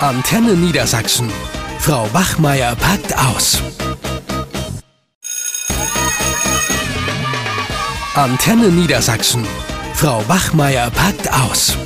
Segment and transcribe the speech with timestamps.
[0.00, 1.32] Antenne Niedersachsen.
[1.78, 3.62] Frau Wachmeier packt aus.
[8.14, 9.46] Antenne Niedersachsen.
[9.94, 11.78] Frau Wachmeier packt aus.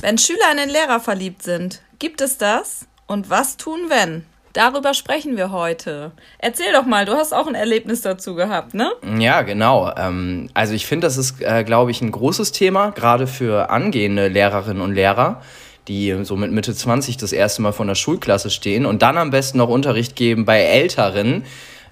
[0.00, 2.86] Wenn Schüler in den Lehrer verliebt sind, gibt es das?
[3.08, 4.24] Und was tun, wenn?
[4.52, 6.12] Darüber sprechen wir heute.
[6.38, 8.92] Erzähl doch mal, du hast auch ein Erlebnis dazu gehabt, ne?
[9.18, 9.92] Ja, genau.
[9.96, 14.28] Ähm, also ich finde, das ist, äh, glaube ich, ein großes Thema, gerade für angehende
[14.28, 15.42] Lehrerinnen und Lehrer
[15.88, 19.30] die so mit Mitte 20 das erste Mal vor der Schulklasse stehen und dann am
[19.30, 21.44] besten noch Unterricht geben bei Älteren.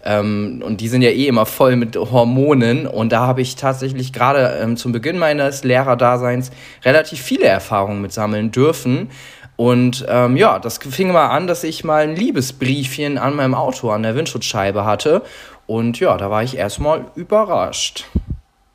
[0.02, 2.86] Ähm, und die sind ja eh immer voll mit Hormonen.
[2.86, 6.50] Und da habe ich tatsächlich gerade ähm, zum Beginn meines Lehrerdaseins
[6.84, 9.10] relativ viele Erfahrungen mit sammeln dürfen.
[9.56, 13.90] Und ähm, ja, das fing mal an, dass ich mal ein Liebesbriefchen an meinem Auto
[13.90, 15.22] an der Windschutzscheibe hatte.
[15.66, 18.06] Und ja, da war ich erstmal überrascht.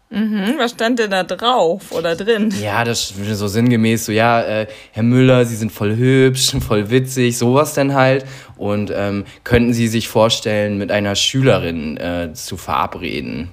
[0.10, 2.54] Mhm, was stand denn da drauf oder drin?
[2.62, 6.90] Ja, das ist so sinngemäß so, ja, äh, Herr Müller, Sie sind voll hübsch, voll
[6.90, 8.26] witzig, sowas denn halt.
[8.56, 13.52] Und ähm, könnten Sie sich vorstellen, mit einer Schülerin äh, zu verabreden?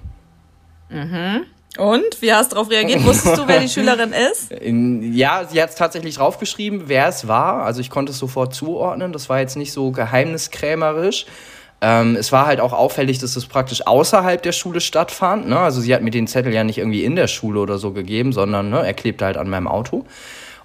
[0.91, 1.47] Mhm.
[1.79, 2.21] Und?
[2.21, 3.03] Wie hast du darauf reagiert?
[3.03, 4.53] Wusstest du, wer die Schülerin ist?
[5.15, 7.65] Ja, sie hat es tatsächlich draufgeschrieben, wer es war.
[7.65, 9.13] Also ich konnte es sofort zuordnen.
[9.13, 11.27] Das war jetzt nicht so geheimniskrämerisch.
[11.85, 15.49] Ähm, es war halt auch auffällig, dass es praktisch außerhalb der Schule stattfand.
[15.49, 15.59] Ne?
[15.59, 18.33] Also sie hat mir den Zettel ja nicht irgendwie in der Schule oder so gegeben,
[18.33, 20.07] sondern ne, er klebte halt an meinem Auto.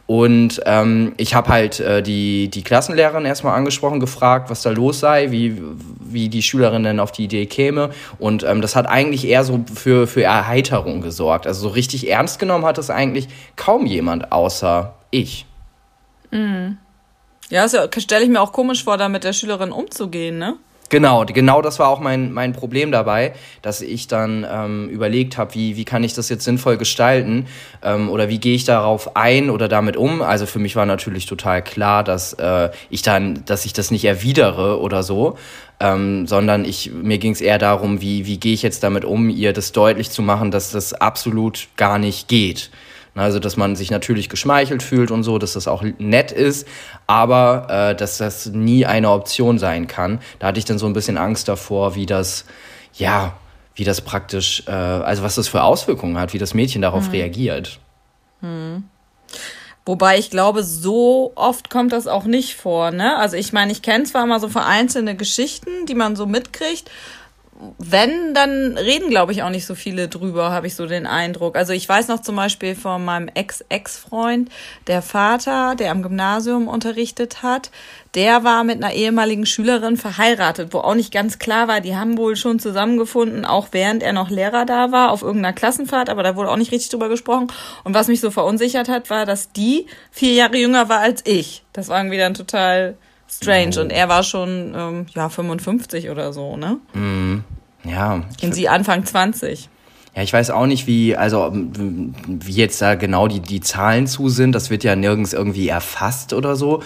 [0.06, 5.00] Und ähm, ich habe halt äh, die, die Klassenlehrerin erstmal angesprochen, gefragt, was da los
[5.00, 5.60] sei, wie,
[6.00, 7.90] wie die Schülerin denn auf die Idee käme.
[8.20, 11.48] Und ähm, das hat eigentlich eher so für, für Erheiterung gesorgt.
[11.48, 15.48] Also so richtig ernst genommen hat es eigentlich kaum jemand außer ich.
[16.30, 16.78] Mhm.
[17.50, 20.56] Ja, ja stelle ich mir auch komisch vor, da mit der Schülerin umzugehen, ne?
[20.90, 25.54] Genau, genau das war auch mein, mein Problem dabei, dass ich dann ähm, überlegt habe,
[25.54, 27.48] wie, wie kann ich das jetzt sinnvoll gestalten
[27.84, 30.22] ähm, oder wie gehe ich darauf ein oder damit um.
[30.22, 34.06] Also für mich war natürlich total klar, dass äh, ich dann, dass ich das nicht
[34.06, 35.38] erwidere oder so,
[35.82, 39.30] ähm, sondern ich, mir ging es eher darum, wie, wie gehe ich jetzt damit um,
[39.30, 42.72] ihr das deutlich zu machen, dass das absolut gar nicht geht.
[43.18, 46.68] Also, dass man sich natürlich geschmeichelt fühlt und so, dass das auch nett ist,
[47.08, 50.20] aber äh, dass das nie eine Option sein kann.
[50.40, 52.46] Da hatte ich dann so ein bisschen Angst davor, wie das,
[52.94, 53.36] ja,
[53.76, 57.12] wie das praktisch, äh, also was das für Auswirkungen hat, wie das Mädchen darauf hm.
[57.12, 57.80] reagiert.
[58.42, 58.84] Hm.
[59.86, 63.16] Wobei ich glaube, so oft kommt das auch nicht vor, ne?
[63.18, 66.92] Also ich meine, ich kenne zwar mal so vereinzelte Geschichten, die man so mitkriegt,
[67.80, 71.56] wenn, dann reden, glaube ich, auch nicht so viele drüber, habe ich so den Eindruck.
[71.56, 74.50] Also ich weiß noch zum Beispiel von meinem Ex-Ex-Freund,
[74.86, 77.72] der Vater, der am Gymnasium unterrichtet hat,
[78.14, 82.18] der war mit einer ehemaligen Schülerin verheiratet, wo auch nicht ganz klar war, die haben
[82.18, 86.36] wohl schon zusammengefunden, auch während er noch Lehrer da war, auf irgendeiner Klassenfahrt, aber da
[86.36, 87.48] wurde auch nicht richtig drüber gesprochen.
[87.84, 91.64] Und was mich so verunsichert hat, war, dass die vier Jahre jünger war als ich.
[91.74, 92.98] Das war irgendwie dann total
[93.30, 93.76] strange.
[93.78, 93.82] Oh.
[93.82, 96.78] Und er war schon, ähm, ja, 55 oder so, ne?
[96.94, 97.44] Mm,
[97.90, 98.24] ja.
[98.42, 99.70] Und sie Anfang 20.
[100.16, 104.30] Ja, ich weiß auch nicht, wie, also wie jetzt da genau die, die Zahlen zu
[104.30, 104.54] sind.
[104.54, 106.82] Das wird ja nirgends irgendwie erfasst oder so.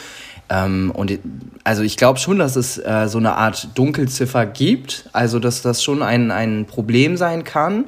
[0.50, 1.18] Ähm, und
[1.63, 5.06] also ich glaube schon, dass es äh, so eine Art Dunkelziffer gibt.
[5.13, 7.85] Also dass das schon ein, ein Problem sein kann.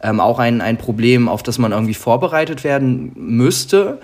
[0.00, 3.98] Ähm, auch ein, ein Problem, auf das man irgendwie vorbereitet werden müsste.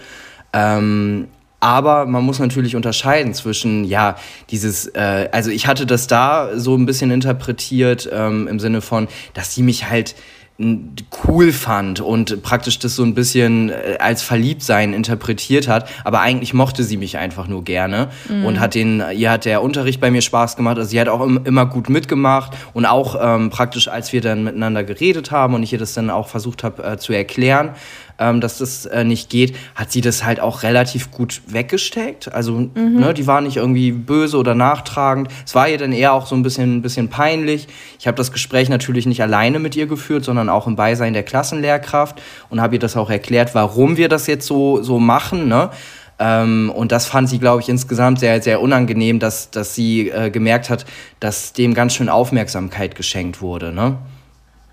[0.53, 1.29] Ähm,
[1.63, 4.17] aber man muss natürlich unterscheiden zwischen, ja,
[4.51, 9.07] dieses, äh, also ich hatte das da so ein bisschen interpretiert ähm, im Sinne von,
[9.33, 10.17] dass sie mich halt
[10.59, 16.53] cool fand und praktisch das so ein bisschen äh, als Verliebtsein interpretiert hat, aber eigentlich
[16.53, 18.45] mochte sie mich einfach nur gerne mhm.
[18.45, 21.23] und hat den, ihr hat der Unterricht bei mir Spaß gemacht, also sie hat auch
[21.23, 25.73] immer gut mitgemacht und auch ähm, praktisch, als wir dann miteinander geredet haben und ich
[25.73, 27.71] ihr das dann auch versucht habe äh, zu erklären,
[28.19, 32.33] ähm, dass das äh, nicht geht, hat sie das halt auch relativ gut weggesteckt.
[32.33, 33.01] Also, mhm.
[33.01, 35.29] ne, die war nicht irgendwie böse oder nachtragend.
[35.45, 37.69] Es war ihr dann eher auch so ein bisschen, ein bisschen peinlich.
[37.99, 41.23] Ich habe das Gespräch natürlich nicht alleine mit ihr geführt, sondern auch im Beisein der
[41.23, 45.49] Klassenlehrkraft und habe ihr das auch erklärt, warum wir das jetzt so, so machen.
[45.49, 45.71] Ne?
[46.19, 50.31] Ähm, und das fand sie, glaube ich, insgesamt sehr, sehr unangenehm, dass, dass sie äh,
[50.31, 50.85] gemerkt hat,
[51.19, 53.73] dass dem ganz schön Aufmerksamkeit geschenkt wurde.
[53.73, 53.99] Ne?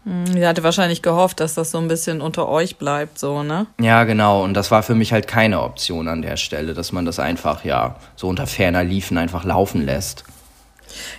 [0.06, 3.68] Hm, sie hatte wahrscheinlich gehofft, dass das so ein bisschen unter euch bleibt, so, ne?
[3.80, 4.44] Ja, genau.
[4.44, 7.64] Und das war für mich halt keine Option an der Stelle, dass man das einfach,
[7.66, 10.24] ja, so unter ferner Liefen einfach laufen lässt.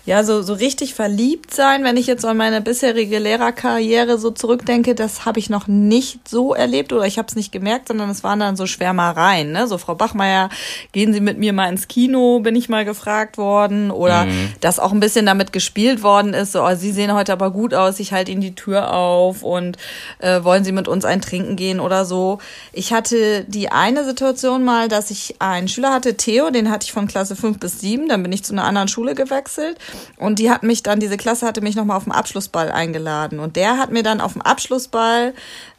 [0.06, 4.94] Ja, so, so richtig verliebt sein, wenn ich jetzt an meine bisherige Lehrerkarriere so zurückdenke,
[4.94, 8.25] das habe ich noch nicht so erlebt oder ich habe es nicht gemerkt, sondern es
[8.25, 9.52] waren dann so Schwärmereien.
[9.52, 9.67] Ne?
[9.67, 10.49] So, Frau Bachmeier,
[10.93, 13.90] gehen Sie mit mir mal ins Kino, bin ich mal gefragt worden.
[13.90, 14.52] Oder mhm.
[14.61, 17.75] dass auch ein bisschen damit gespielt worden ist, so, oh, Sie sehen heute aber gut
[17.75, 19.76] aus, ich halte Ihnen die Tür auf und
[20.19, 22.38] äh, wollen Sie mit uns ein Trinken gehen oder so.
[22.73, 26.93] Ich hatte die eine Situation mal, dass ich einen Schüler hatte, Theo, den hatte ich
[26.93, 29.79] von Klasse 5 bis 7, dann bin ich zu einer anderen Schule gewechselt gewechselt
[30.17, 33.57] und die hat mich dann, diese Klasse hatte mich nochmal auf den Abschlussball eingeladen und
[33.57, 35.35] der hat mir dann auf dem Abschlussball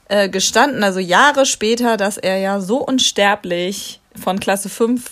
[0.08, 5.10] äh, gestanden, also Jahre später, dass er ja so unsterblich von Klasse 5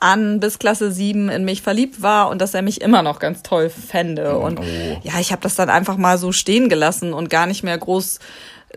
[0.00, 3.42] an bis Klasse 7 in mich verliebt war und dass er mich immer noch ganz
[3.42, 4.36] toll fände.
[4.36, 4.64] Und oh.
[5.04, 8.18] ja, ich habe das dann einfach mal so stehen gelassen und gar nicht mehr groß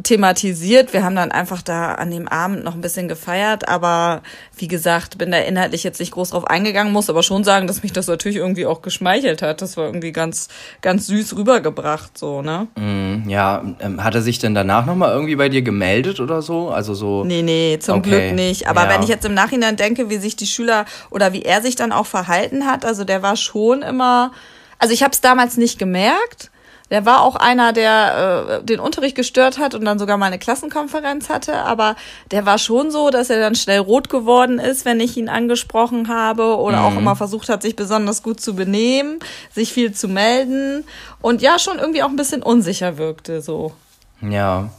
[0.03, 0.93] thematisiert.
[0.93, 4.21] Wir haben dann einfach da an dem Abend noch ein bisschen gefeiert, aber
[4.57, 7.81] wie gesagt, bin da inhaltlich jetzt nicht groß drauf eingegangen, muss aber schon sagen, dass
[7.81, 9.61] mich das natürlich irgendwie auch geschmeichelt hat.
[9.61, 10.49] Das war irgendwie ganz,
[10.81, 12.67] ganz süß rübergebracht, so, ne?
[12.75, 16.69] Mm, ja, ähm, hat er sich denn danach nochmal irgendwie bei dir gemeldet oder so?
[16.69, 17.23] Also so.
[17.23, 18.09] Nee, nee, zum okay.
[18.09, 18.67] Glück nicht.
[18.67, 18.89] Aber ja.
[18.89, 21.91] wenn ich jetzt im Nachhinein denke, wie sich die Schüler oder wie er sich dann
[21.91, 24.31] auch verhalten hat, also der war schon immer,
[24.77, 26.51] also ich habe es damals nicht gemerkt,
[26.89, 30.39] der war auch einer, der äh, den Unterricht gestört hat und dann sogar mal eine
[30.39, 31.95] Klassenkonferenz hatte, aber
[32.31, 36.07] der war schon so, dass er dann schnell rot geworden ist, wenn ich ihn angesprochen
[36.07, 36.85] habe oder mhm.
[36.85, 39.19] auch immer versucht hat, sich besonders gut zu benehmen,
[39.51, 40.83] sich viel zu melden
[41.21, 43.73] und ja, schon irgendwie auch ein bisschen unsicher wirkte so.
[44.21, 44.69] Ja.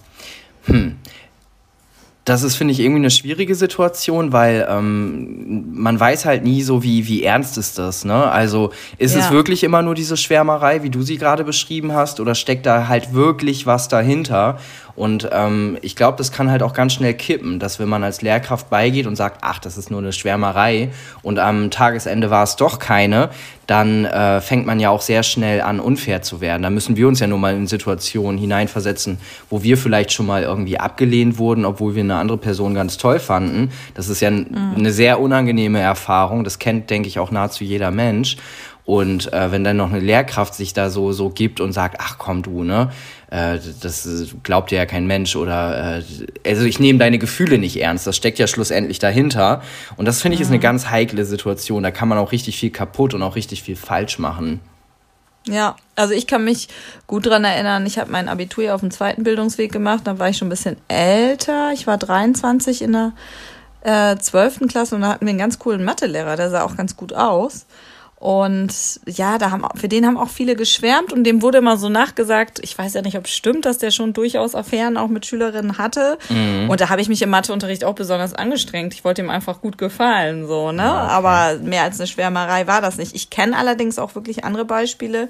[0.66, 0.98] Hm
[2.26, 6.82] das ist, finde ich, irgendwie eine schwierige Situation, weil ähm, man weiß halt nie so,
[6.82, 8.04] wie, wie ernst ist das.
[8.04, 8.28] Ne?
[8.28, 9.20] Also ist ja.
[9.20, 12.88] es wirklich immer nur diese Schwärmerei, wie du sie gerade beschrieben hast, oder steckt da
[12.88, 14.58] halt wirklich was dahinter?
[14.96, 18.22] Und ähm, ich glaube, das kann halt auch ganz schnell kippen, dass wenn man als
[18.22, 20.90] Lehrkraft beigeht und sagt, ach, das ist nur eine Schwärmerei
[21.22, 23.28] und am Tagesende war es doch keine,
[23.66, 26.62] dann äh, fängt man ja auch sehr schnell an, unfair zu werden.
[26.62, 29.18] Da müssen wir uns ja nur mal in Situationen hineinversetzen,
[29.50, 33.18] wo wir vielleicht schon mal irgendwie abgelehnt wurden, obwohl wir eine andere Person ganz toll
[33.18, 33.70] fanden.
[33.94, 34.74] Das ist ja mhm.
[34.76, 36.44] eine sehr unangenehme Erfahrung.
[36.44, 38.36] Das kennt, denke ich, auch nahezu jeder Mensch.
[38.86, 42.18] Und äh, wenn dann noch eine Lehrkraft sich da so, so gibt und sagt, ach
[42.18, 42.92] komm du, ne,
[43.30, 44.08] äh, das
[44.44, 46.02] glaubt dir ja kein Mensch oder äh,
[46.46, 49.60] also ich nehme deine Gefühle nicht ernst, das steckt ja schlussendlich dahinter.
[49.96, 50.62] Und das finde ich ist eine mhm.
[50.62, 51.82] ganz heikle Situation.
[51.82, 54.60] Da kann man auch richtig viel kaputt und auch richtig viel falsch machen.
[55.48, 56.68] Ja, also ich kann mich
[57.08, 60.28] gut dran erinnern, ich habe mein Abitur ja auf dem zweiten Bildungsweg gemacht, da war
[60.28, 61.70] ich schon ein bisschen älter.
[61.72, 63.12] Ich war 23 in der
[63.82, 64.66] äh, 12.
[64.68, 67.66] Klasse und da hatten wir einen ganz coolen Mathelehrer, der sah auch ganz gut aus.
[68.18, 68.72] Und
[69.06, 72.60] ja, da haben, für den haben auch viele geschwärmt und dem wurde immer so nachgesagt,
[72.62, 75.76] ich weiß ja nicht, ob es stimmt, dass der schon durchaus Affären auch mit Schülerinnen
[75.76, 76.16] hatte.
[76.30, 76.70] Mhm.
[76.70, 78.94] Und da habe ich mich im Matheunterricht auch besonders angestrengt.
[78.94, 80.82] Ich wollte ihm einfach gut gefallen, so, ne?
[80.82, 81.10] Okay.
[81.10, 83.14] Aber mehr als eine Schwärmerei war das nicht.
[83.14, 85.28] Ich kenne allerdings auch wirklich andere Beispiele.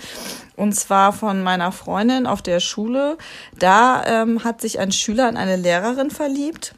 [0.54, 3.18] Und zwar von meiner Freundin auf der Schule.
[3.58, 6.74] Da ähm, hat sich ein Schüler in eine Lehrerin verliebt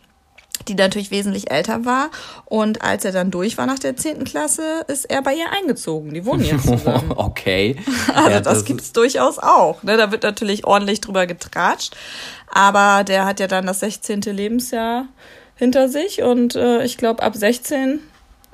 [0.69, 2.11] die natürlich wesentlich älter war.
[2.45, 6.15] Und als er dann durch war nach der zehnten Klasse, ist er bei ihr eingezogen.
[6.15, 7.13] Die wohnen jetzt zusammen.
[7.17, 7.77] okay.
[8.15, 9.83] Also ja, das, das gibt's durchaus auch.
[9.83, 9.97] Ne?
[9.97, 11.97] Da wird natürlich ordentlich drüber getratscht.
[12.49, 14.23] Aber der hat ja dann das 16.
[14.23, 15.07] Lebensjahr
[15.55, 18.01] hinter sich und äh, ich glaube ab 16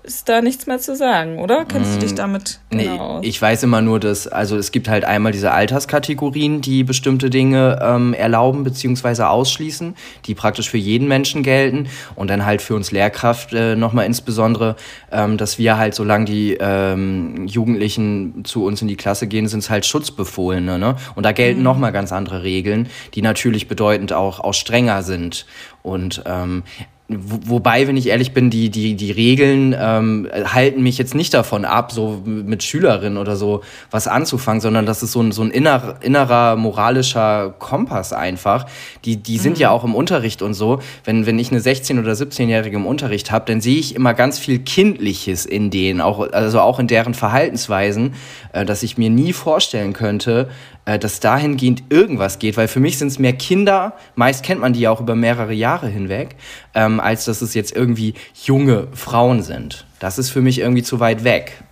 [0.05, 1.65] ist da nichts mehr zu sagen, oder?
[1.65, 4.87] Kennst du dich mm, damit genau nee, Ich weiß immer nur, dass, also es gibt
[4.87, 9.23] halt einmal diese Alterskategorien, die bestimmte Dinge ähm, erlauben bzw.
[9.23, 9.95] ausschließen,
[10.27, 11.89] die praktisch für jeden Menschen gelten.
[12.17, 14.77] Und dann halt für uns Lehrkraft äh, nochmal insbesondere,
[15.11, 19.61] ähm, dass wir halt, solange die ähm, Jugendlichen zu uns in die Klasse gehen, sind
[19.61, 20.79] es halt Schutzbefohlene.
[20.79, 20.97] Ne?
[21.15, 21.65] Und da gelten mhm.
[21.65, 25.47] nochmal ganz andere Regeln, die natürlich bedeutend auch, auch strenger sind.
[25.83, 26.62] Und ähm,
[27.06, 31.67] Wobei, wenn ich ehrlich bin, die, die, die Regeln ähm, halten mich jetzt nicht davon
[31.67, 35.51] ab, so mit Schülerinnen oder so was anzufangen, sondern das ist so ein, so ein
[35.51, 38.65] inner, innerer moralischer Kompass einfach.
[39.05, 39.61] Die, die sind mhm.
[39.61, 40.81] ja auch im Unterricht und so.
[41.05, 44.39] Wenn, wenn ich eine 16- oder 17-Jährige im Unterricht habe, dann sehe ich immer ganz
[44.39, 48.15] viel Kindliches in denen, auch, also auch in deren Verhaltensweisen,
[48.55, 50.49] äh, dass ich mir nie vorstellen könnte,
[50.87, 54.73] äh, dass dahingehend irgendwas geht, weil für mich sind es mehr Kinder, meist kennt man
[54.75, 56.37] die ja auch über mehrere Jahre hinweg,
[56.75, 59.86] ähm, als dass es jetzt irgendwie junge Frauen sind.
[59.98, 61.65] Das ist für mich irgendwie zu weit weg.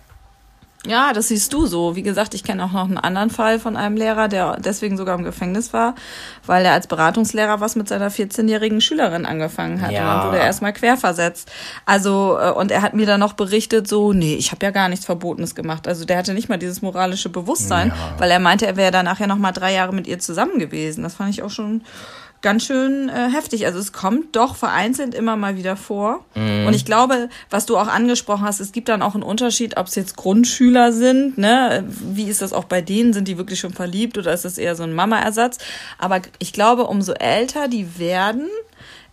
[0.85, 1.95] Ja, das siehst du so.
[1.95, 5.17] Wie gesagt, ich kenne auch noch einen anderen Fall von einem Lehrer, der deswegen sogar
[5.17, 5.95] im Gefängnis war,
[6.45, 9.91] weil er als Beratungslehrer was mit seiner 14-jährigen Schülerin angefangen hat.
[9.91, 10.01] Ja.
[10.01, 11.49] Und dann wurde er erstmal querversetzt.
[11.85, 14.89] Also, äh, und er hat mir dann noch berichtet, so, nee, ich habe ja gar
[14.89, 15.87] nichts Verbotenes gemacht.
[15.87, 18.15] Also der hatte nicht mal dieses moralische Bewusstsein, ja.
[18.17, 20.59] weil er meinte, er wäre dann nachher ja noch mal drei Jahre mit ihr zusammen
[20.59, 21.01] gewesen.
[21.03, 21.81] Das fand ich auch schon
[22.43, 23.65] ganz schön äh, heftig.
[23.65, 26.23] Also es kommt doch vereinzelt immer mal wieder vor.
[26.35, 26.67] Mhm.
[26.67, 29.87] Und ich glaube, was du auch angesprochen hast, es gibt dann auch einen Unterschied, ob
[29.87, 31.85] es jetzt Grundschüler sind, ne?
[31.87, 33.13] Wie ist das auch bei denen?
[33.13, 35.57] Sind die wirklich schon verliebt oder ist das eher so ein Mama-Ersatz?
[35.97, 38.49] Aber ich glaube, umso älter die werden,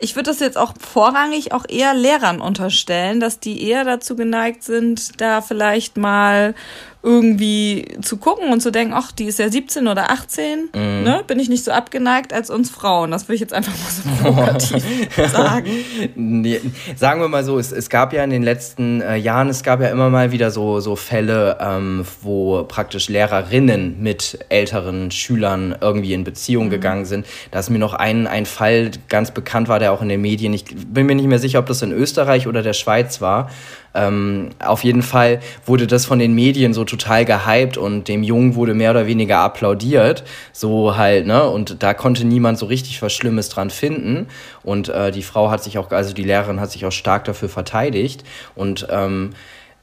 [0.02, 4.64] ich würde das jetzt auch vorrangig auch eher Lehrern unterstellen, dass die eher dazu geneigt
[4.64, 6.54] sind, da vielleicht mal
[7.02, 10.78] irgendwie zu gucken und zu denken, ach, die ist ja 17 oder 18, mm.
[10.78, 11.22] ne?
[11.26, 13.10] Bin ich nicht so abgeneigt als uns Frauen.
[13.10, 15.70] Das würde ich jetzt einfach mal so provokativ sagen.
[16.14, 16.60] Nee,
[16.96, 19.80] sagen wir mal so, es, es gab ja in den letzten äh, Jahren, es gab
[19.80, 26.12] ja immer mal wieder so, so Fälle, ähm, wo praktisch Lehrerinnen mit älteren Schülern irgendwie
[26.12, 26.70] in Beziehung mm.
[26.70, 27.24] gegangen sind.
[27.50, 30.52] Da ist mir noch ein, ein Fall ganz bekannt war, der auch in den Medien,
[30.52, 33.48] ich bin mir nicht mehr sicher, ob das in Österreich oder der Schweiz war,
[33.94, 38.54] ähm, auf jeden Fall wurde das von den Medien so total gehypt und dem Jungen
[38.54, 40.24] wurde mehr oder weniger applaudiert.
[40.52, 41.48] So halt, ne?
[41.48, 44.28] Und da konnte niemand so richtig was Schlimmes dran finden.
[44.62, 47.48] Und äh, die Frau hat sich auch, also die Lehrerin hat sich auch stark dafür
[47.48, 48.22] verteidigt.
[48.54, 49.30] Und ähm,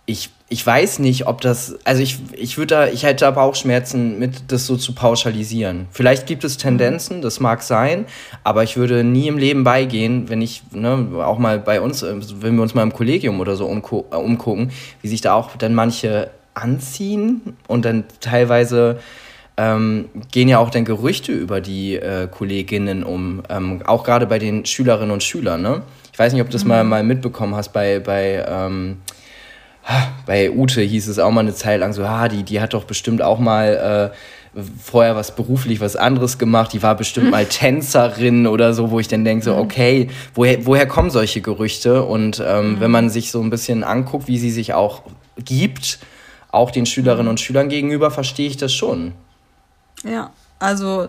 [0.09, 4.17] ich, ich weiß nicht, ob das, also ich, ich würde da, ich hätte da Bauchschmerzen
[4.17, 5.87] mit, das so zu pauschalisieren.
[5.91, 8.05] Vielleicht gibt es Tendenzen, das mag sein,
[8.45, 12.15] aber ich würde nie im Leben beigehen, wenn ich, ne, auch mal bei uns, äh,
[12.39, 14.71] wenn wir uns mal im Kollegium oder so äh, umgucken,
[15.01, 18.99] wie sich da auch dann manche anziehen und dann teilweise
[19.57, 24.39] ähm, gehen ja auch dann Gerüchte über die äh, Kolleginnen um, ähm, auch gerade bei
[24.39, 25.81] den Schülerinnen und Schülern, ne?
[26.13, 26.69] Ich weiß nicht, ob du das mhm.
[26.69, 28.97] mal, mal mitbekommen hast bei, bei ähm,
[30.25, 32.84] bei Ute hieß es auch mal eine Zeit lang so, ah, die, die hat doch
[32.84, 38.48] bestimmt auch mal äh, vorher was beruflich, was anderes gemacht, die war bestimmt mal Tänzerin
[38.48, 39.62] oder so, wo ich dann denke, so, mhm.
[39.62, 42.03] okay, woher, woher kommen solche Gerüchte?
[42.03, 42.79] Und ähm, mhm.
[42.79, 45.03] wenn man sich so ein bisschen anguckt, wie sie sich auch
[45.38, 46.00] gibt,
[46.51, 47.32] auch den Schülerinnen mhm.
[47.32, 49.13] und Schülern gegenüber, verstehe ich das schon.
[50.03, 51.08] Ja, also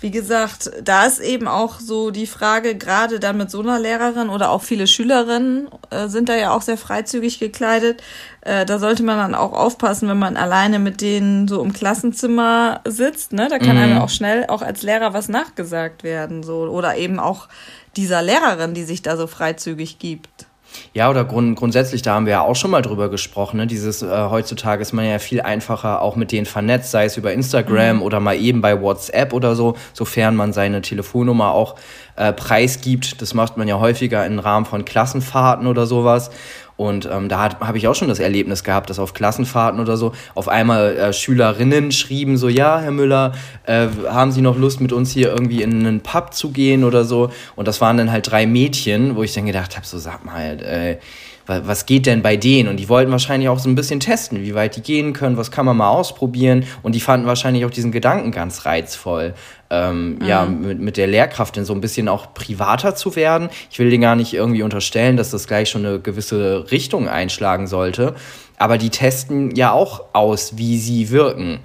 [0.00, 4.28] wie gesagt, da ist eben auch so die Frage, gerade dann mit so einer Lehrerin
[4.28, 8.02] oder auch viele Schülerinnen äh, sind da ja auch sehr freizügig gekleidet.
[8.42, 12.80] Äh, da sollte man dann auch aufpassen, wenn man alleine mit denen so im Klassenzimmer
[12.86, 13.32] sitzt.
[13.32, 13.48] Ne?
[13.48, 13.82] Da kann mhm.
[13.82, 16.42] einem auch schnell auch als Lehrer was nachgesagt werden.
[16.42, 16.64] So.
[16.64, 17.48] Oder eben auch
[17.96, 20.46] dieser Lehrerin, die sich da so freizügig gibt.
[20.92, 23.56] Ja, oder grund, grundsätzlich, da haben wir ja auch schon mal drüber gesprochen.
[23.56, 23.66] Ne?
[23.66, 27.32] Dieses äh, heutzutage ist man ja viel einfacher auch mit denen vernetzt, sei es über
[27.32, 28.02] Instagram mhm.
[28.02, 31.76] oder mal eben bei WhatsApp oder so, sofern man seine Telefonnummer auch
[32.16, 33.20] äh, preisgibt.
[33.20, 36.30] Das macht man ja häufiger im Rahmen von Klassenfahrten oder sowas.
[36.76, 40.12] Und ähm, da habe ich auch schon das Erlebnis gehabt, dass auf Klassenfahrten oder so
[40.34, 43.32] auf einmal äh, Schülerinnen schrieben so, ja, Herr Müller,
[43.64, 47.04] äh, haben Sie noch Lust mit uns hier irgendwie in einen Pub zu gehen oder
[47.04, 47.30] so?
[47.54, 50.60] Und das waren dann halt drei Mädchen, wo ich dann gedacht habe, so sag mal,
[50.62, 50.96] äh,
[51.46, 52.68] was geht denn bei denen?
[52.68, 55.50] Und die wollten wahrscheinlich auch so ein bisschen testen, wie weit die gehen können, was
[55.50, 56.64] kann man mal ausprobieren.
[56.82, 59.34] Und die fanden wahrscheinlich auch diesen Gedanken ganz reizvoll,
[59.70, 60.24] ähm, mhm.
[60.24, 63.50] ja, mit, mit der Lehrkraft denn so ein bisschen auch privater zu werden.
[63.70, 67.66] Ich will dir gar nicht irgendwie unterstellen, dass das gleich schon eine gewisse Richtung einschlagen
[67.66, 68.14] sollte.
[68.56, 71.60] Aber die testen ja auch aus, wie sie wirken.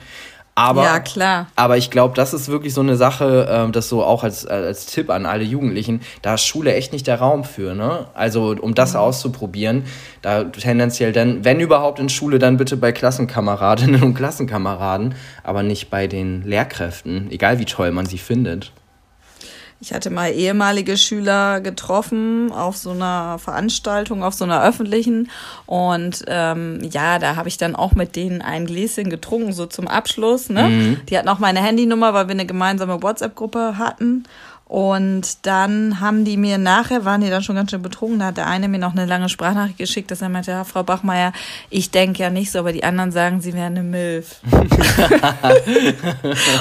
[0.60, 1.48] Aber, ja, klar.
[1.56, 4.88] Aber ich glaube, das ist wirklich so eine Sache, äh, das so auch als, als
[4.88, 8.08] Tipp an alle Jugendlichen, da ist Schule echt nicht der Raum für, ne?
[8.13, 9.00] Also, um das mhm.
[9.00, 9.86] auszuprobieren,
[10.22, 15.89] da tendenziell dann, wenn überhaupt in Schule, dann bitte bei Klassenkameradinnen und Klassenkameraden, aber nicht
[15.89, 18.74] bei den Lehrkräften, egal wie toll man sie findet.
[19.81, 25.31] Ich hatte mal ehemalige Schüler getroffen auf so einer Veranstaltung, auf so einer öffentlichen.
[25.65, 29.88] Und ähm, ja, da habe ich dann auch mit denen ein Gläschen getrunken, so zum
[29.88, 30.50] Abschluss.
[30.50, 30.63] Ne?
[30.63, 31.01] Mhm.
[31.07, 34.25] Die hatten auch meine Handynummer, weil wir eine gemeinsame WhatsApp-Gruppe hatten.
[34.69, 38.38] Und dann haben die mir nachher, waren die dann schon ganz schön betrunken, da hat
[38.38, 41.33] der eine mir noch eine lange Sprachnachricht geschickt, dass er meinte, ja, Frau Bachmeier,
[41.71, 44.41] ich denke ja nicht so, aber die anderen sagen, sie wären eine Milf.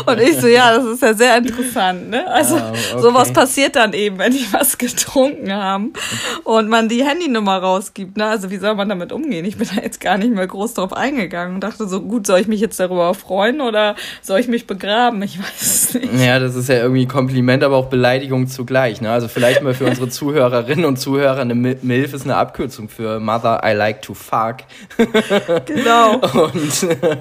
[0.07, 2.27] und ich so, ja, das ist ja sehr interessant, ne?
[2.29, 2.99] Also ah, okay.
[2.99, 5.93] sowas passiert dann eben, wenn die was getrunken haben
[6.45, 8.25] und man die Handynummer rausgibt, ne?
[8.25, 9.45] Also wie soll man damit umgehen?
[9.45, 12.41] Ich bin da jetzt gar nicht mehr groß drauf eingegangen und dachte so, gut, soll
[12.41, 15.23] ich mich jetzt darüber freuen oder soll ich mich begraben?
[15.23, 16.15] Ich weiß es nicht.
[16.15, 19.01] Ja, das ist ja irgendwie ein Kompliment, aber auch Beleidigung zugleich.
[19.01, 19.11] Ne?
[19.11, 23.61] Also vielleicht mal für unsere Zuhörerinnen und Zuhörer, eine MILF ist eine Abkürzung für Mother
[23.65, 24.59] I Like to Fuck.
[25.67, 26.15] Genau.
[26.15, 27.17] und äh,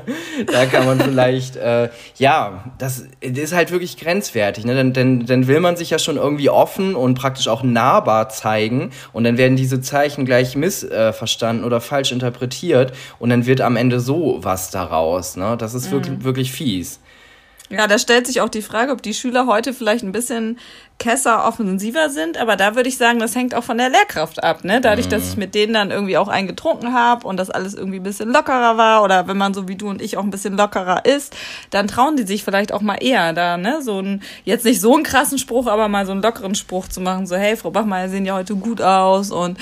[0.45, 4.65] da kann man vielleicht, äh, ja, das ist halt wirklich grenzwertig.
[4.65, 4.75] Ne?
[4.75, 8.91] Denn, denn, dann will man sich ja schon irgendwie offen und praktisch auch nahbar zeigen
[9.13, 13.75] und dann werden diese Zeichen gleich missverstanden äh, oder falsch interpretiert und dann wird am
[13.75, 15.37] Ende so was daraus.
[15.37, 15.55] Ne?
[15.57, 15.91] Das ist mhm.
[15.91, 16.99] wirklich, wirklich fies.
[17.69, 20.57] Ja, da stellt sich auch die Frage, ob die Schüler heute vielleicht ein bisschen
[20.99, 24.63] Kesser offensiver sind, aber da würde ich sagen, das hängt auch von der Lehrkraft ab,
[24.63, 24.79] ne?
[24.79, 27.99] Dadurch, dass ich mit denen dann irgendwie auch einen getrunken habe und das alles irgendwie
[27.99, 30.55] ein bisschen lockerer war oder wenn man so wie du und ich auch ein bisschen
[30.55, 31.35] lockerer ist,
[31.69, 33.81] dann trauen die sich vielleicht auch mal eher da, ne?
[33.81, 37.01] So ein, jetzt nicht so einen krassen Spruch, aber mal so einen lockeren Spruch zu
[37.01, 39.59] machen, so, hey, Frau Bachmeier sehen ja heute gut aus und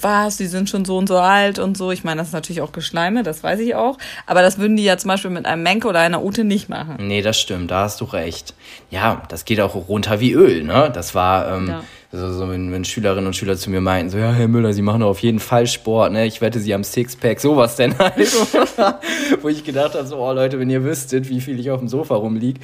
[0.00, 1.90] was, die sind schon so und so alt und so.
[1.90, 3.98] Ich meine, das ist natürlich auch Geschleime, das weiß ich auch.
[4.26, 6.96] Aber das würden die ja zum Beispiel mit einem Menke oder einer Ute nicht machen.
[6.98, 8.54] Nee, das stimmt, da hast du recht.
[8.90, 10.90] Ja, das geht auch runter wie Öl, ne?
[10.92, 11.84] Das war, ähm, ja.
[12.12, 14.82] so, so, wenn, wenn Schülerinnen und Schüler zu mir meinten, so, ja, Herr Müller, Sie
[14.82, 16.26] machen doch auf jeden Fall Sport, ne?
[16.26, 18.16] Ich wette, Sie haben Sixpack, sowas denn halt.
[19.42, 21.88] Wo ich gedacht habe, so, oh Leute, wenn ihr wüsstet, wie viel ich auf dem
[21.88, 22.56] Sofa rumlieg.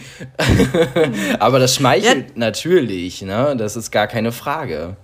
[1.39, 2.33] Aber das schmeichelt ja.
[2.35, 3.55] natürlich, ne?
[3.57, 4.97] Das ist gar keine Frage.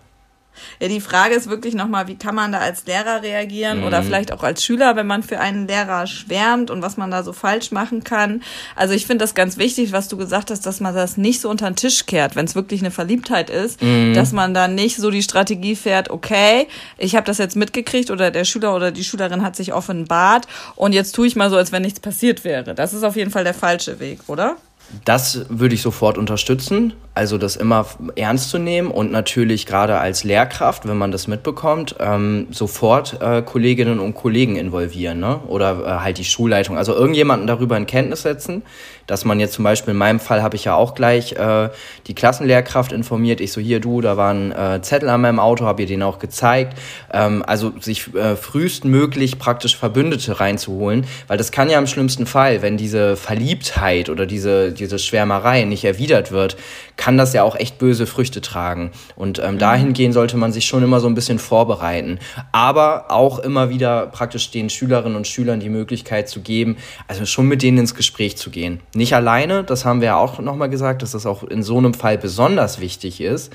[0.80, 3.86] Ja, die Frage ist wirklich nochmal, wie kann man da als Lehrer reagieren mhm.
[3.86, 7.22] oder vielleicht auch als Schüler, wenn man für einen Lehrer schwärmt und was man da
[7.22, 8.42] so falsch machen kann.
[8.76, 11.48] Also ich finde das ganz wichtig, was du gesagt hast, dass man das nicht so
[11.48, 14.14] unter den Tisch kehrt, wenn es wirklich eine Verliebtheit ist, mhm.
[14.14, 16.68] dass man dann nicht so die Strategie fährt, okay,
[16.98, 20.92] ich habe das jetzt mitgekriegt oder der Schüler oder die Schülerin hat sich offenbart und
[20.92, 22.74] jetzt tue ich mal so, als wenn nichts passiert wäre.
[22.74, 24.56] Das ist auf jeden Fall der falsche Weg, oder?
[25.04, 30.22] Das würde ich sofort unterstützen, also das immer ernst zu nehmen und natürlich gerade als
[30.22, 35.40] Lehrkraft, wenn man das mitbekommt, ähm, sofort äh, Kolleginnen und Kollegen involvieren ne?
[35.48, 38.62] oder äh, halt die Schulleitung, also irgendjemanden darüber in Kenntnis setzen,
[39.06, 41.68] dass man jetzt zum Beispiel in meinem Fall habe ich ja auch gleich äh,
[42.06, 43.40] die Klassenlehrkraft informiert.
[43.40, 46.02] Ich so, hier du, da war ein äh, Zettel an meinem Auto, habe ihr den
[46.02, 46.78] auch gezeigt.
[47.12, 52.62] Ähm, also sich äh, frühestmöglich praktisch Verbündete reinzuholen, weil das kann ja im schlimmsten Fall,
[52.62, 56.56] wenn diese Verliebtheit oder diese, diese Schwärmerei nicht erwidert wird,
[56.96, 58.90] kann das ja auch echt böse Früchte tragen.
[59.16, 59.58] Und ähm, mhm.
[59.58, 62.18] dahingehend sollte man sich schon immer so ein bisschen vorbereiten.
[62.52, 66.76] Aber auch immer wieder praktisch den Schülerinnen und Schülern die Möglichkeit zu geben,
[67.08, 68.80] also schon mit denen ins Gespräch zu gehen.
[68.94, 71.94] Nicht alleine, das haben wir ja auch nochmal gesagt, dass das auch in so einem
[71.94, 73.52] Fall besonders wichtig ist.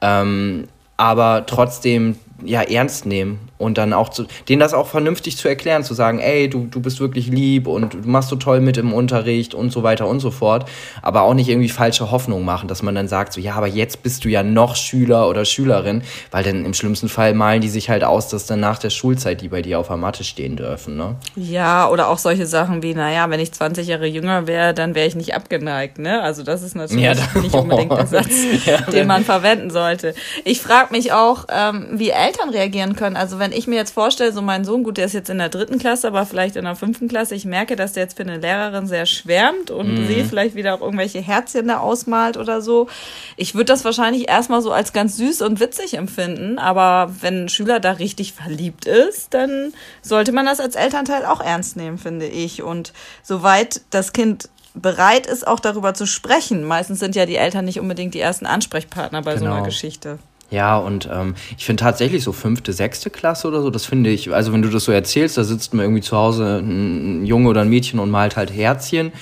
[0.00, 5.48] Ähm, aber trotzdem ja ernst nehmen und dann auch zu, denen das auch vernünftig zu
[5.48, 8.76] erklären, zu sagen, ey, du, du bist wirklich lieb und du machst so toll mit
[8.76, 10.68] im Unterricht und so weiter und so fort,
[11.02, 14.02] aber auch nicht irgendwie falsche Hoffnung machen, dass man dann sagt, so ja, aber jetzt
[14.02, 17.90] bist du ja noch Schüler oder Schülerin, weil dann im schlimmsten Fall malen die sich
[17.90, 20.96] halt aus, dass dann nach der Schulzeit die bei dir auf der Matte stehen dürfen,
[20.96, 21.16] ne?
[21.34, 25.06] Ja, oder auch solche Sachen wie, naja, wenn ich 20 Jahre jünger wäre, dann wäre
[25.06, 26.22] ich nicht abgeneigt, ne?
[26.22, 28.30] Also das ist natürlich ja, nicht unbedingt der Satz,
[28.64, 30.14] ja, den man verwenden sollte.
[30.44, 33.16] Ich frage mich auch, ähm, wie Eltern reagieren können.
[33.16, 35.48] Also wenn ich mir jetzt vorstelle, so mein Sohn, gut, der ist jetzt in der
[35.48, 38.36] dritten Klasse, aber vielleicht in der fünften Klasse, ich merke, dass der jetzt für eine
[38.36, 40.06] Lehrerin sehr schwärmt und mhm.
[40.06, 42.88] sehe vielleicht wieder auch irgendwelche Herzchen da ausmalt oder so.
[43.36, 47.48] Ich würde das wahrscheinlich erstmal so als ganz süß und witzig empfinden, aber wenn ein
[47.48, 52.26] Schüler da richtig verliebt ist, dann sollte man das als Elternteil auch ernst nehmen, finde
[52.26, 52.62] ich.
[52.62, 56.64] Und soweit das Kind bereit ist, auch darüber zu sprechen.
[56.64, 59.40] Meistens sind ja die Eltern nicht unbedingt die ersten Ansprechpartner bei genau.
[59.40, 59.66] so einer genau.
[59.66, 60.18] Geschichte.
[60.50, 64.32] Ja, und ähm, ich finde tatsächlich so fünfte, sechste Klasse oder so, das finde ich,
[64.32, 67.60] also wenn du das so erzählst, da sitzt mir irgendwie zu Hause ein Junge oder
[67.60, 69.12] ein Mädchen und malt halt Herzchen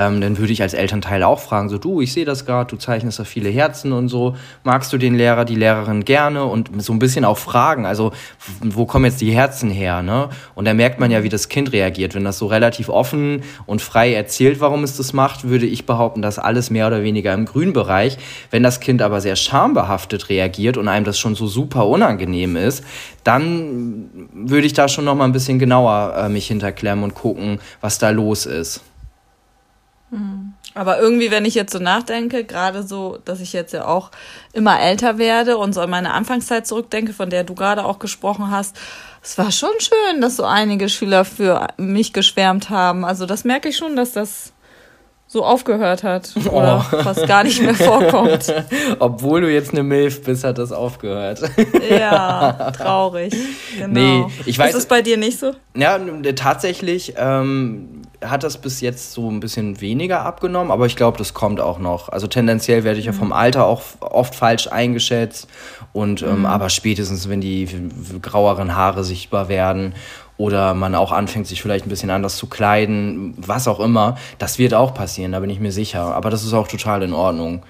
[0.00, 2.76] ähm, dann würde ich als Elternteil auch fragen, so du, ich sehe das gerade, du
[2.76, 4.34] zeichnest da viele Herzen und so,
[4.64, 8.12] magst du den Lehrer, die Lehrerin gerne und so ein bisschen auch fragen, also
[8.62, 10.30] wo kommen jetzt die Herzen her, ne?
[10.54, 12.14] Und da merkt man ja, wie das Kind reagiert.
[12.14, 16.22] Wenn das so relativ offen und frei erzählt, warum es das macht, würde ich behaupten,
[16.22, 18.16] dass alles mehr oder weniger im grünen Bereich.
[18.50, 22.84] Wenn das Kind aber sehr schambehaftet reagiert und einem das schon so super unangenehm ist,
[23.22, 27.58] dann würde ich da schon noch mal ein bisschen genauer äh, mich hinterklemmen und gucken,
[27.82, 28.80] was da los ist.
[30.74, 34.10] Aber irgendwie, wenn ich jetzt so nachdenke, gerade so, dass ich jetzt ja auch
[34.52, 38.50] immer älter werde und so an meine Anfangszeit zurückdenke, von der du gerade auch gesprochen
[38.50, 38.76] hast,
[39.22, 43.04] es war schon schön, dass so einige Schüler für mich geschwärmt haben.
[43.04, 44.52] Also das merke ich schon, dass das
[45.32, 47.02] so aufgehört hat oder oh.
[47.02, 48.52] fast gar nicht mehr vorkommt.
[48.98, 51.40] Obwohl du jetzt eine Milf bist, hat das aufgehört.
[51.88, 53.32] ja, traurig.
[53.78, 54.26] Genau.
[54.26, 54.70] Nee, ich weiß.
[54.70, 55.52] Ist es bei dir nicht so?
[55.76, 56.00] Ja,
[56.34, 61.34] tatsächlich ähm, hat das bis jetzt so ein bisschen weniger abgenommen, aber ich glaube, das
[61.34, 62.08] kommt auch noch.
[62.08, 63.32] Also tendenziell werde ich ja vom mhm.
[63.32, 65.48] Alter auch oft falsch eingeschätzt
[65.92, 66.46] und ähm, mhm.
[66.46, 67.68] aber spätestens, wenn die
[68.20, 69.94] graueren Haare sichtbar werden
[70.36, 74.58] oder man auch anfängt, sich vielleicht ein bisschen anders zu kleiden, was auch immer, das
[74.58, 76.14] wird auch passieren, da bin ich mir sicher.
[76.14, 77.62] Aber das ist auch total in Ordnung.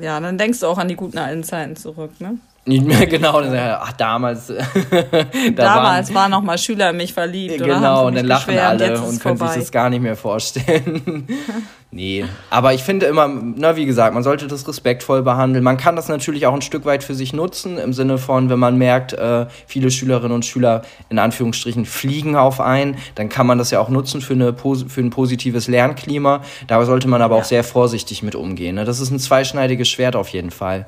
[0.00, 2.38] Ja, dann denkst du auch an die guten alten Zeiten zurück, ne?
[2.64, 3.42] Nicht mehr genau.
[3.42, 4.46] Ach, damals.
[4.94, 7.58] da damals waren, war noch mal Schüler in mich verliebt.
[7.58, 9.54] Genau, und dann lachen alle und können vorbei.
[9.54, 11.26] sich das gar nicht mehr vorstellen.
[11.90, 15.64] nee, aber ich finde immer, na, wie gesagt, man sollte das respektvoll behandeln.
[15.64, 18.60] Man kann das natürlich auch ein Stück weit für sich nutzen, im Sinne von, wenn
[18.60, 23.58] man merkt, äh, viele Schülerinnen und Schüler in Anführungsstrichen fliegen auf ein, dann kann man
[23.58, 26.42] das ja auch nutzen für, eine, für ein positives Lernklima.
[26.68, 27.42] Da sollte man aber ja.
[27.42, 28.76] auch sehr vorsichtig mit umgehen.
[28.76, 28.84] Ne?
[28.84, 30.86] Das ist ein zweischneidiges Schwert auf jeden Fall.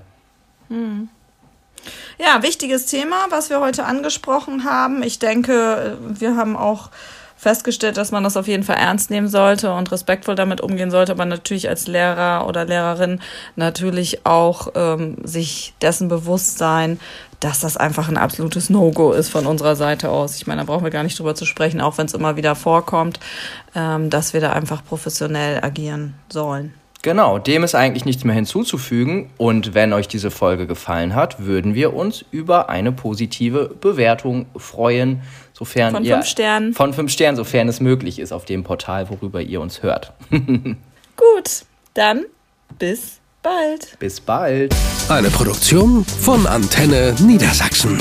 [0.69, 1.09] Hm.
[2.19, 5.03] Ja, wichtiges Thema, was wir heute angesprochen haben.
[5.03, 6.91] Ich denke, wir haben auch
[7.37, 11.13] festgestellt, dass man das auf jeden Fall ernst nehmen sollte und respektvoll damit umgehen sollte,
[11.13, 13.21] aber natürlich als Lehrer oder Lehrerin
[13.57, 16.99] natürlich auch ähm, sich dessen bewusst sein,
[17.41, 20.37] dass das einfach ein absolutes No-Go ist von unserer Seite aus.
[20.37, 22.55] Ich meine, da brauchen wir gar nicht drüber zu sprechen, auch wenn es immer wieder
[22.55, 23.21] vorkommt,
[23.75, 26.73] ähm, dass wir da einfach professionell agieren sollen.
[27.05, 29.29] Genau, dem ist eigentlich nichts mehr hinzuzufügen.
[29.37, 35.21] Und wenn euch diese Folge gefallen hat, würden wir uns über eine positive Bewertung freuen,
[35.53, 36.73] sofern von ihr fünf Sternen.
[36.73, 40.15] von fünf Sternen, sofern es möglich ist, auf dem Portal, worüber ihr uns hört.
[40.31, 42.25] Gut, dann
[42.79, 43.99] bis bald.
[43.99, 44.75] Bis bald.
[45.11, 47.99] Eine Produktion von Antenne Niedersachsen.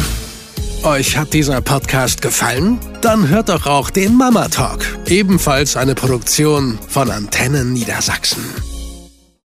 [0.86, 2.80] Euch hat dieser Podcast gefallen?
[3.02, 8.73] Dann hört doch auch den Mama Talk, ebenfalls eine Produktion von Antenne Niedersachsen.